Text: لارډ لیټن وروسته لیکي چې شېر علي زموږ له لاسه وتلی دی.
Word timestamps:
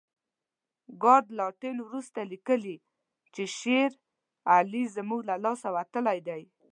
لارډ 1.01 1.25
لیټن 1.39 1.75
وروسته 1.81 2.19
لیکي 2.31 2.75
چې 3.33 3.43
شېر 3.57 3.91
علي 4.55 4.83
زموږ 4.95 5.21
له 5.29 5.35
لاسه 5.45 5.67
وتلی 5.77 6.19
دی. 6.27 6.41